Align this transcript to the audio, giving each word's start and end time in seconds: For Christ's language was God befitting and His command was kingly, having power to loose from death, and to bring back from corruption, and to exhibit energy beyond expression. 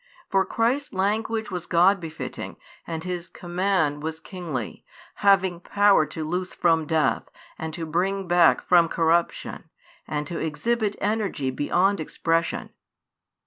For 0.31 0.45
Christ's 0.45 0.93
language 0.93 1.51
was 1.51 1.67
God 1.67 1.99
befitting 1.99 2.57
and 2.87 3.03
His 3.03 3.29
command 3.29 4.01
was 4.01 4.19
kingly, 4.19 4.83
having 5.21 5.59
power 5.59 6.07
to 6.07 6.23
loose 6.23 6.55
from 6.55 6.87
death, 6.87 7.29
and 7.59 7.71
to 7.75 7.85
bring 7.85 8.27
back 8.27 8.63
from 8.67 8.87
corruption, 8.89 9.65
and 10.07 10.25
to 10.25 10.39
exhibit 10.39 10.95
energy 10.99 11.51
beyond 11.51 11.99
expression. 11.99 12.71